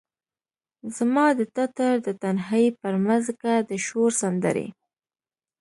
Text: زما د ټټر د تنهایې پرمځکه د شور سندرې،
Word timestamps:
زما 0.97 1.25
د 1.39 1.41
ټټر 1.55 1.93
د 2.07 2.09
تنهایې 2.21 2.69
پرمځکه 2.81 3.51
د 3.69 3.71
شور 3.85 4.11
سندرې، 4.21 4.67